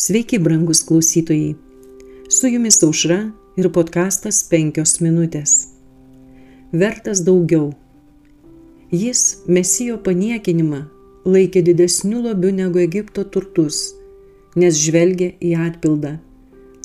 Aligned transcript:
Sveiki, 0.00 0.38
brangus 0.38 0.82
klausytojai. 0.82 1.54
Su 2.28 2.48
jumis 2.48 2.82
aušra 2.82 3.18
ir 3.60 3.66
podkastas 3.68 4.38
5 4.48 4.94
minutės. 5.04 5.50
Vertas 6.72 7.20
daugiau. 7.26 7.66
Jis 8.88 9.42
mesijo 9.44 9.98
paniekinimą 10.06 10.78
laikė 11.28 11.60
didesniu 11.66 12.22
lobiu 12.24 12.48
negu 12.62 12.80
Egipto 12.80 13.26
turtus, 13.34 13.82
nes 14.56 14.80
žvelgė 14.80 15.34
į 15.36 15.50
atpildą. 15.66 16.14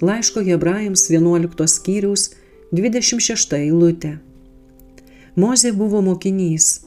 Laiško 0.03 0.43
hebrajams 0.49 1.07
11 1.07 1.71
skyriaus 1.71 2.33
26 2.75 3.55
eilutė. 3.61 4.17
Mozė 5.39 5.71
buvo 5.71 6.03
mokinys, 6.09 6.81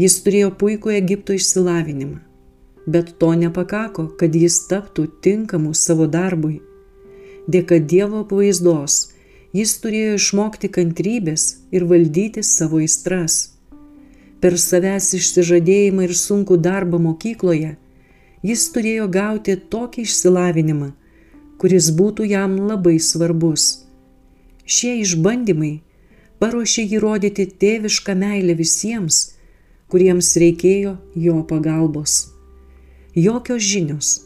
jis 0.00 0.22
turėjo 0.24 0.54
puikų 0.56 0.96
Egipto 1.02 1.36
išsilavinimą 1.36 2.25
bet 2.86 3.16
to 3.20 3.32
nepakako, 3.34 4.06
kad 4.18 4.34
jis 4.34 4.60
taptų 4.70 5.08
tinkamu 5.22 5.74
savo 5.74 6.06
darbui. 6.06 6.60
Dėka 7.50 7.78
Dievo 7.78 8.24
pavaizdos 8.30 9.00
jis 9.56 9.72
turėjo 9.82 10.16
išmokti 10.18 10.70
kantrybės 10.72 11.44
ir 11.74 11.86
valdyti 11.90 12.42
savo 12.44 12.80
aistras. 12.82 13.38
Per 14.40 14.58
savęs 14.60 15.14
išsižadėjimą 15.18 16.06
ir 16.06 16.14
sunkų 16.14 16.58
darbą 16.60 17.00
mokykloje 17.02 17.76
jis 18.46 18.68
turėjo 18.74 19.08
gauti 19.10 19.56
tokį 19.72 20.04
išsilavinimą, 20.06 20.92
kuris 21.60 21.90
būtų 21.98 22.28
jam 22.34 22.58
labai 22.68 22.98
svarbus. 23.00 23.64
Šie 24.66 24.96
išbandymai 25.00 25.74
paruošė 26.42 26.84
jį 26.92 27.02
rodyti 27.02 27.46
tėvišką 27.64 28.14
meilę 28.22 28.58
visiems, 28.60 29.22
kuriems 29.88 30.34
reikėjo 30.42 30.96
jo 31.26 31.42
pagalbos. 31.48 32.35
Jokios 33.18 33.62
žinios, 33.62 34.20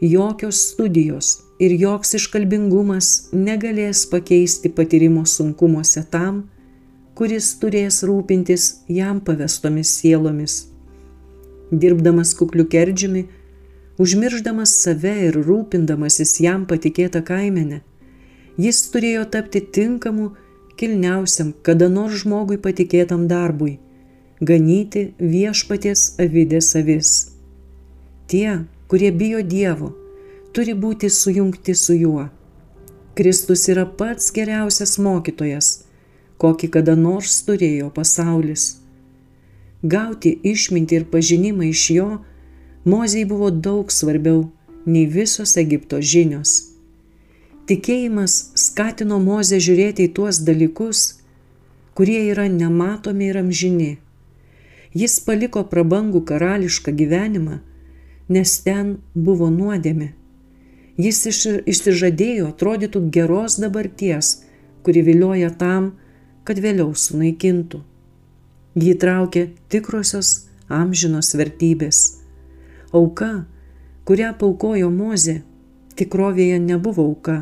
jokios 0.00 0.56
studijos 0.70 1.26
ir 1.60 1.74
joks 1.76 2.14
iškalbingumas 2.16 3.08
negalės 3.36 4.06
pakeisti 4.08 4.70
patyrimo 4.72 5.26
sunkumuose 5.28 6.00
tam, 6.08 6.38
kuris 7.12 7.50
turės 7.60 7.98
rūpintis 8.08 8.68
jam 8.88 9.18
pavestomis 9.26 9.90
sielomis. 9.98 10.54
Dirbdamas 11.68 12.30
kukliu 12.38 12.64
kerdžiumi, 12.64 13.26
užmirždamas 14.00 14.72
save 14.86 15.12
ir 15.26 15.36
rūpindamasis 15.36 16.32
jam 16.40 16.64
patikėtą 16.70 17.20
kaimenę, 17.28 17.82
jis 18.56 18.80
turėjo 18.94 19.26
tapti 19.34 19.60
tinkamu, 19.60 20.30
kilniausiam, 20.80 21.52
kada 21.60 21.90
nors 21.92 22.22
žmogui 22.24 22.56
patikėtam 22.56 23.28
darbui- 23.28 23.76
ganyti 24.52 25.04
viešpaties 25.20 26.14
avidės 26.24 26.72
avis. 26.82 27.12
Tie, 28.30 28.58
kurie 28.86 29.10
bijo 29.10 29.40
Dievo, 29.42 29.88
turi 30.54 30.74
būti 30.78 31.08
sujungti 31.10 31.74
su 31.74 31.96
juo. 31.98 32.28
Kristus 33.18 33.64
yra 33.72 33.82
pats 33.98 34.28
geriausias 34.30 34.92
mokytojas, 35.02 35.70
kokį 36.38 36.68
kada 36.76 36.94
nors 36.94 37.40
turėjo 37.46 37.88
pasaulis. 37.96 38.66
Gauti 39.82 40.30
išmintį 40.46 41.00
ir 41.00 41.06
pažinimą 41.10 41.72
iš 41.72 41.82
jo 41.96 42.10
Mozijai 42.86 43.26
buvo 43.28 43.50
daug 43.50 43.90
svarbiau 43.92 44.44
nei 44.86 45.08
visos 45.10 45.56
Egipto 45.60 45.98
žinios. 46.00 46.52
Tikėjimas 47.66 48.36
skatino 48.56 49.18
Mozę 49.20 49.58
žiūrėti 49.58 50.06
į 50.06 50.12
tuos 50.16 50.38
dalykus, 50.46 51.00
kurie 51.98 52.22
yra 52.30 52.46
nematomi 52.46 53.26
ir 53.32 53.40
amžini. 53.42 53.90
Jis 54.94 55.18
paliko 55.26 55.64
prabangų 55.74 56.22
karališką 56.30 56.94
gyvenimą 57.02 57.58
nes 58.30 58.54
ten 58.64 58.96
buvo 59.14 59.50
nuodėmė. 59.50 60.12
Jis 61.00 61.18
iš, 61.30 61.40
išsižadėjo 61.70 62.50
atrodytų 62.52 63.02
geros 63.14 63.58
dabarties, 63.60 64.44
kuri 64.84 65.02
vilioja 65.06 65.50
tam, 65.50 65.94
kad 66.44 66.60
vėliau 66.62 66.92
sunaikintų. 66.94 67.82
Jį 68.80 68.94
traukė 69.02 69.46
tikrosios 69.72 70.48
amžinos 70.70 71.34
vertybės. 71.34 72.02
Auka, 72.94 73.46
kurią 74.06 74.32
paukojo 74.38 74.90
Mozė, 74.94 75.40
tikrovėje 75.98 76.60
nebuvo 76.62 77.06
auka. 77.10 77.38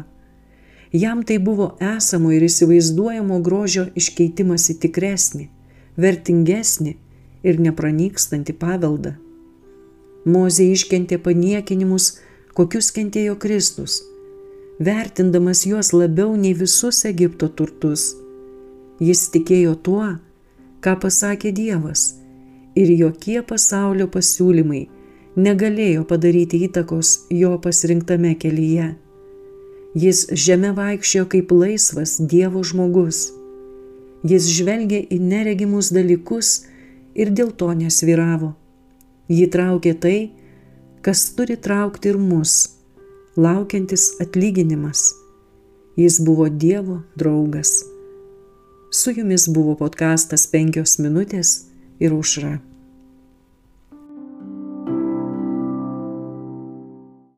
Jam 0.93 1.21
tai 1.23 1.37
buvo 1.39 1.75
esamo 1.85 2.33
ir 2.33 2.47
įsivaizduojamo 2.49 3.43
grožio 3.45 3.89
iškeitimas 3.99 4.71
į 4.73 4.79
tikresnį, 4.87 5.49
vertingesnį 6.01 6.95
ir 7.45 7.61
nepranykstantį 7.61 8.57
paveldą. 8.57 9.19
Mozė 10.27 10.67
iškentė 10.73 11.19
paniekinimus, 11.23 12.19
kokius 12.59 12.91
kentėjo 12.95 13.37
Kristus, 13.39 14.01
vertindamas 14.83 15.65
juos 15.67 15.93
labiau 15.95 16.35
nei 16.37 16.55
visus 16.59 17.05
Egipto 17.07 17.49
turtus. 17.49 18.15
Jis 18.99 19.29
tikėjo 19.35 19.77
tuo, 19.87 20.07
ką 20.83 20.95
pasakė 21.03 21.53
Dievas, 21.55 22.15
ir 22.75 22.91
jokie 22.99 23.41
pasaulio 23.47 24.09
pasiūlymai 24.11 24.87
negalėjo 25.39 26.05
padaryti 26.11 26.65
įtakos 26.67 27.15
jo 27.31 27.55
pasirinktame 27.63 28.35
kelyje. 28.43 28.95
Jis 29.99 30.27
žemė 30.45 30.75
vaikščiojo 30.77 31.29
kaip 31.33 31.53
laisvas 31.55 32.19
Dievo 32.33 32.63
žmogus. 32.67 33.29
Jis 34.27 34.49
žvelgė 34.51 35.01
į 35.15 35.19
neregimus 35.23 35.93
dalykus 35.95 36.65
ir 37.15 37.31
dėl 37.31 37.55
to 37.55 37.71
nesviravo. 37.79 38.57
Jį 39.29 39.47
traukė 39.53 39.93
tai, 40.01 40.19
kas 41.05 41.27
turi 41.37 41.59
traukti 41.61 42.09
ir 42.13 42.19
mus, 42.21 42.55
laukiantis 43.37 44.15
atlyginimas. 44.25 45.11
Jis 45.99 46.21
buvo 46.25 46.49
Dievo 46.49 47.03
draugas. 47.19 47.83
Su 48.91 49.13
jumis 49.13 49.49
buvo 49.53 49.75
podkastas 49.77 50.47
penkios 50.49 50.97
minutės 51.03 51.69
ir 52.01 52.15
užra. 52.17 52.57